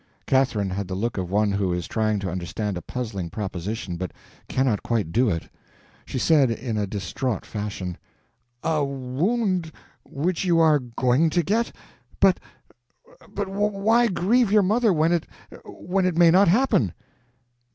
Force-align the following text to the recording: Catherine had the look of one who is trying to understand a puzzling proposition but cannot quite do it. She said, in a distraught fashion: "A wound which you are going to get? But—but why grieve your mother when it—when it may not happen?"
Catherine 0.25 0.71
had 0.71 0.87
the 0.87 0.95
look 0.95 1.19
of 1.19 1.29
one 1.29 1.51
who 1.51 1.71
is 1.71 1.87
trying 1.87 2.17
to 2.21 2.31
understand 2.31 2.75
a 2.75 2.81
puzzling 2.81 3.29
proposition 3.29 3.97
but 3.97 4.11
cannot 4.47 4.81
quite 4.81 5.11
do 5.11 5.29
it. 5.29 5.47
She 6.07 6.17
said, 6.17 6.49
in 6.49 6.75
a 6.75 6.87
distraught 6.87 7.45
fashion: 7.45 7.99
"A 8.63 8.83
wound 8.83 9.71
which 10.03 10.43
you 10.43 10.57
are 10.59 10.79
going 10.79 11.29
to 11.29 11.43
get? 11.43 11.71
But—but 12.19 13.47
why 13.47 14.07
grieve 14.07 14.51
your 14.51 14.63
mother 14.63 14.91
when 14.91 15.11
it—when 15.11 16.07
it 16.07 16.17
may 16.17 16.31
not 16.31 16.47
happen?" 16.47 16.95